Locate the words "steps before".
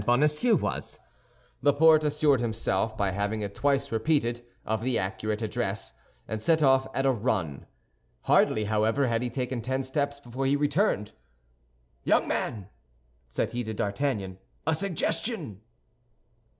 9.83-10.47